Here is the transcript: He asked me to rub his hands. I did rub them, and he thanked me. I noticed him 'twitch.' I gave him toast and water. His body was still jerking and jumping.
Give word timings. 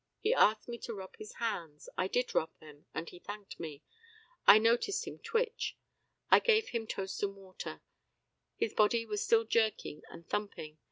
He 0.19 0.33
asked 0.33 0.67
me 0.67 0.79
to 0.79 0.95
rub 0.95 1.15
his 1.17 1.33
hands. 1.33 1.87
I 1.95 2.07
did 2.07 2.33
rub 2.33 2.57
them, 2.59 2.87
and 2.91 3.07
he 3.07 3.19
thanked 3.19 3.59
me. 3.59 3.83
I 4.47 4.57
noticed 4.57 5.05
him 5.05 5.19
'twitch.' 5.19 5.77
I 6.31 6.39
gave 6.39 6.69
him 6.69 6.87
toast 6.87 7.21
and 7.21 7.35
water. 7.35 7.83
His 8.55 8.73
body 8.73 9.05
was 9.05 9.23
still 9.23 9.43
jerking 9.43 10.01
and 10.09 10.27
jumping. 10.27 10.79